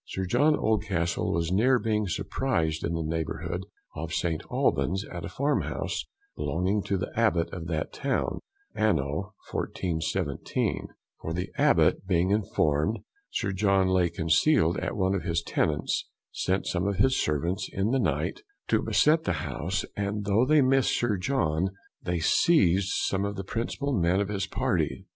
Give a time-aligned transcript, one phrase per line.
[0.07, 4.41] Sir John Oldcastle was near being surprised in the neighbourhood of St.
[4.49, 8.39] Alban's, at a farmhouse belonging to the Abbot of that town,
[8.73, 10.87] anno 1417;
[11.21, 12.97] for the Abbot being informed
[13.29, 17.91] Sir John lay concealed at one of his Tenants, sent some of his servants, in
[17.91, 21.69] the night, to beset the house, and though they missed of Sir John,
[22.01, 25.05] they seized some of the principal men of his party.